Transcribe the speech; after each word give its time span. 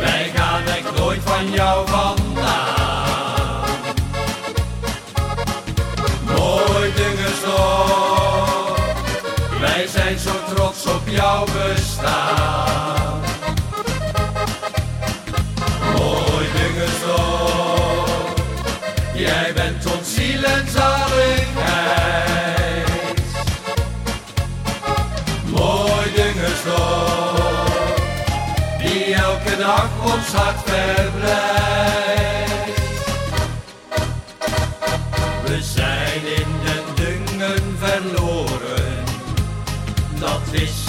Wij 0.00 0.32
gaan 0.34 0.62
echt 0.66 0.98
nooit 0.98 1.20
van 1.24 1.50
jou 1.50 1.88
vandaan. 1.88 3.64
Mooi 6.36 6.92
een. 6.96 7.16
Wij 9.60 9.86
zijn 9.86 10.18
zo 10.18 10.30
trots 10.54 10.86
op 10.86 11.08
jouw 11.08 11.44
bestaan. 11.44 13.20
Mooi 15.98 16.46
een. 16.46 16.74
Jij 19.14 19.52
bent 19.54 19.86
ons 19.86 20.14
ziel 20.14 20.44
en. 20.44 20.95
Dag 29.58 29.88
ons 30.02 30.32
hart 30.32 30.56
verblijft. 30.64 31.54
We 35.46 35.62
zijn 35.62 36.22
in 36.40 36.50
den 36.64 36.84
dungen 36.94 37.78
verloren, 37.78 39.04
dat 40.18 40.42
is 40.50 40.84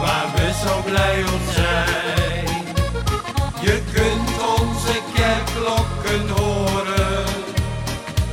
waar 0.00 0.26
we 0.34 0.52
zo 0.64 0.82
blij 0.84 1.22
om 1.22 1.52
zijn. 1.52 2.46
Je 3.60 3.82
kunt 3.92 4.30
onze 4.60 5.00
kerkklokken 5.14 6.28
horen, 6.28 7.24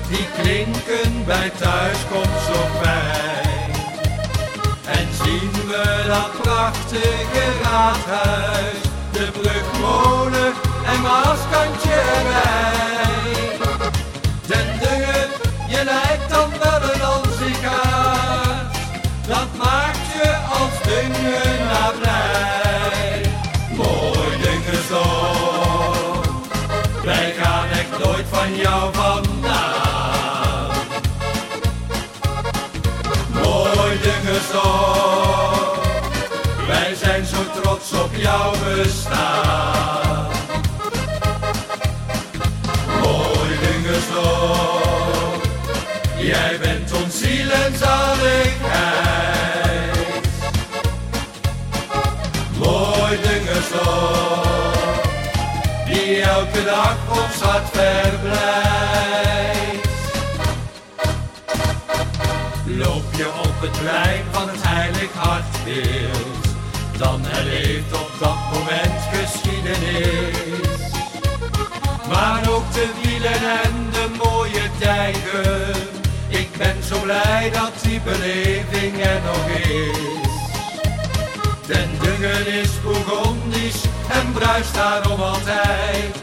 die 0.09 0.27
klinken 0.41 1.25
bij 1.25 1.49
thuiskomst 1.49 2.45
zo 2.45 2.67
fijn. 2.81 3.71
En 4.86 5.08
zien 5.23 5.52
we 5.67 6.03
dat 6.08 6.41
prachtige 6.41 7.45
raadhuis, 7.63 8.83
de 9.14 9.31
brugmolen 9.31 10.53
en 10.86 11.02
Maaskantje 11.02 11.92
erbij. 11.92 13.58
Den 14.45 14.80
Dungen, 14.80 15.30
je 15.67 15.83
lijkt 15.83 16.30
dan 16.30 16.50
wel 16.59 16.81
een 16.94 17.02
ansiekaart, 17.02 18.78
dat 19.28 19.47
maakt 19.58 20.11
je 20.14 20.36
als 20.50 20.81
Dungenaar 20.83 21.94
blij. 22.00 23.22
Mooi 23.75 24.38
Dungensdorp, 24.42 26.25
wij 27.03 27.33
gaan 27.39 27.67
echt 27.70 28.03
nooit 28.03 28.25
van 28.31 28.55
jou 28.55 28.94
vandaan. 28.94 30.72
Mooi 33.44 34.00
bestaan. 38.64 40.28
Mooi 43.02 43.59
Dungensdorp, 43.61 45.47
jij 46.17 46.58
bent 46.61 46.94
ons 47.03 47.20
ziel 47.20 47.50
en 47.52 47.78
zaligheid. 47.78 49.11
Mooi 52.58 53.20
Dungensdorp, 53.22 55.08
die 55.86 56.22
elke 56.22 56.64
dag 56.64 56.98
ons 57.09 57.42
hart 57.42 57.70
verblijft. 57.72 58.72
Loop 62.66 63.03
je 63.16 63.27
op 63.27 63.61
het 63.61 63.72
plein 63.72 64.23
van 64.31 64.50
het 64.50 64.59
heilig 64.61 65.14
hartbeeld, 65.16 66.42
dan 67.03 67.21
herleeft 67.25 67.93
op 67.93 68.11
dat 68.19 68.37
moment 68.53 68.99
geschiedenis. 69.11 70.81
Maar 72.09 72.49
ook 72.49 72.73
de 72.73 72.87
wielen 73.02 73.41
en 73.64 73.75
de 73.91 74.08
mooie 74.23 74.65
tijden, 74.80 75.75
ik 76.27 76.49
ben 76.58 76.83
zo 76.83 76.99
blij 76.99 77.52
dat 77.53 77.73
die 77.81 78.02
beleving 78.02 79.05
er 79.05 79.21
nog 79.25 79.47
is. 79.47 79.97
Den 81.67 81.89
Dungen 82.02 82.47
is 82.47 82.81
Bourgondisch 82.83 83.83
en 84.09 84.31
bruist 84.33 84.73
daarom 84.73 85.21
altijd. 85.21 86.23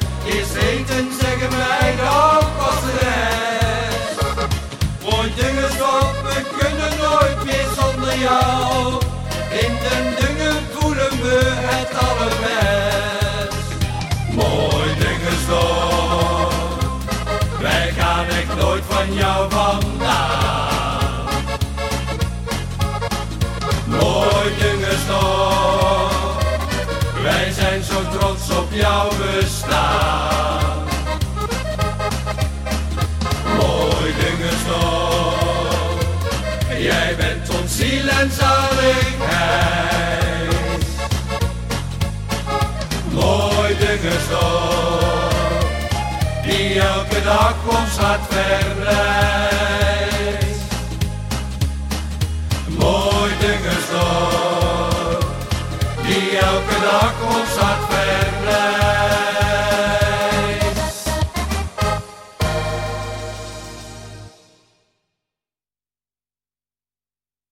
Nooit 18.57 18.83
van 18.89 19.15
jou 19.15 19.51
vandaan. 19.51 20.99
Mooi 23.87 24.55
Dungensdorp, 24.61 26.43
wij 27.23 27.53
zijn 27.53 27.83
zo 27.83 28.19
trots 28.19 28.51
op 28.51 28.69
jouw 28.73 29.09
bestaan. 29.09 30.85
Mooi 33.57 34.15
Dungensdorp, 34.21 36.01
jij 36.79 37.17
bent 37.17 37.61
ons 37.61 37.77
ziel 37.77 38.09
en 38.09 38.31
zaligheid. 38.31 38.70
elke 47.01 47.23
dag 47.23 47.55
komt 47.67 47.97
hart 47.97 48.21
verbreidt. 48.29 48.89
Mooi 52.79 53.33
dingersdorp, 53.41 55.25
die 56.03 56.39
elke 56.39 56.81
dag 56.83 57.13
komt. 57.21 57.57
hart 57.59 57.90